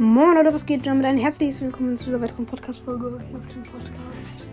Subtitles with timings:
[0.00, 0.86] Moin Leute, was geht?
[0.86, 4.46] Damit ein herzliches Willkommen zu dieser weiteren Podcast-Folge auf dem Podcast.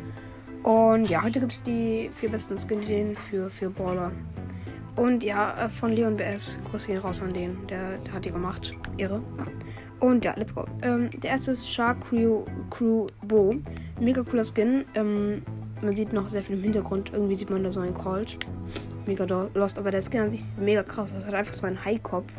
[0.64, 4.12] Und ja, heute gibt es die vier besten Skin-Ideen für, für Baller.
[4.96, 6.60] Und ja, äh, von Leon BS.
[6.72, 7.64] Grüße gehen raus an den.
[7.70, 8.72] Der, der hat die gemacht.
[8.98, 9.22] Irre.
[10.00, 10.66] Und ja, let's go.
[10.82, 13.54] Ähm, der erste ist Shark Crew, Crew Bo.
[14.02, 14.84] Mega cooler Skin.
[14.96, 15.44] Ähm,
[15.84, 17.12] man sieht noch sehr viel im Hintergrund.
[17.14, 18.36] Irgendwie sieht man da so einen Colt.
[19.06, 19.78] Mega lost.
[19.78, 21.12] Aber der Skin an sich ist mega krass.
[21.14, 22.34] Das hat einfach so einen High-Kopf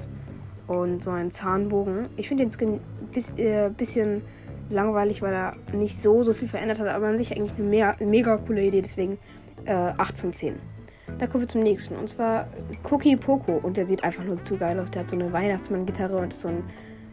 [0.66, 2.08] und so einen Zahnbogen.
[2.16, 2.80] Ich finde den Skin
[3.12, 4.22] bis, äh, bisschen
[4.70, 7.96] langweilig, weil er nicht so, so viel verändert hat, aber an sich eigentlich eine mega,
[8.00, 9.18] mega coole Idee, deswegen
[9.64, 10.54] äh, 8 von 10.
[11.18, 12.48] Da kommen wir zum nächsten und zwar
[12.90, 14.90] Cookie Poco und der sieht einfach nur zu geil aus.
[14.90, 16.62] Der hat so eine Weihnachtsmann-Gitarre und ist, so ein,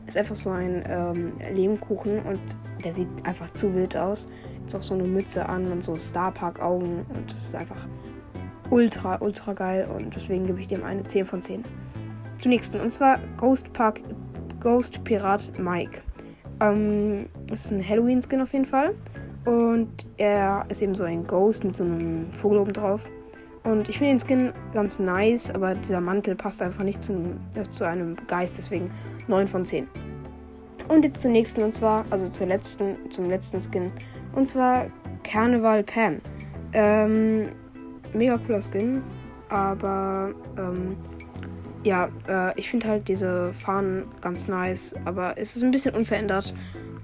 [0.07, 2.39] ist einfach so ein ähm, Lehmkuchen und
[2.83, 4.27] der sieht einfach zu wild aus.
[4.61, 7.87] Jetzt auch so eine Mütze an und so Starpark-Augen und das ist einfach
[8.71, 11.63] ultra, ultra geil und deswegen gebe ich dem eine 10 von 10
[12.43, 12.79] zum nächsten.
[12.79, 14.01] Und zwar Ghost Park,
[14.59, 16.01] Ghost Pirat Mike.
[16.59, 18.93] Ähm, ist ein Halloween-Skin auf jeden Fall.
[19.45, 23.01] Und er ist eben so ein Ghost mit so einem Vogel oben drauf.
[23.63, 27.13] Und ich finde den Skin ganz nice, aber dieser Mantel passt einfach nicht zu,
[27.55, 28.91] äh, zu einem Geist, deswegen
[29.27, 29.87] 9 von 10.
[30.89, 33.89] Und jetzt zum nächsten, und zwar, also zur letzten, zum letzten Skin.
[34.35, 34.87] Und zwar
[35.23, 36.19] Carnival Pan.
[36.73, 37.49] Ähm,
[38.13, 39.01] mega cooler Skin,
[39.47, 40.97] aber ähm,
[41.83, 46.53] ja, äh, ich finde halt diese Fahnen ganz nice, aber es ist ein bisschen unverändert.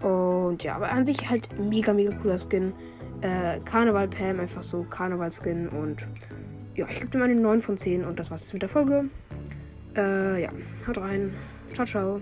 [0.01, 2.73] Und ja, aber an sich halt mega, mega cooler Skin.
[3.21, 5.67] Äh, Karneval Pam, einfach so Karneval-Skin.
[5.69, 6.07] Und
[6.75, 9.09] ja, ich gebe dem eine 9 von 10 und das war's jetzt mit der Folge.
[9.95, 10.49] Äh, ja,
[10.87, 11.33] haut rein.
[11.73, 12.21] Ciao, ciao.